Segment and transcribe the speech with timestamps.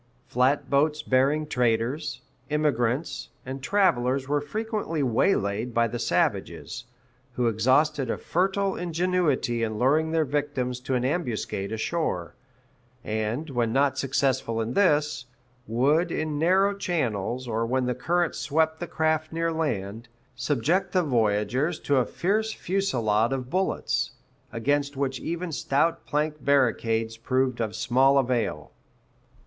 [0.25, 6.85] Flatboats bearing traders, immigrants, and travelers were frequently waylaid by the savages,
[7.33, 12.33] who exhausted a fertile ingenuity in luring their victims to an ambuscade ashore;
[13.03, 15.27] and, when not successful in this,
[15.67, 21.03] would in narrow channels, or when the current swept the craft near land, subject the
[21.03, 24.13] voyagers to a fierce fusilade of bullets,
[24.51, 28.71] against which even stout plank barricades proved of small avail.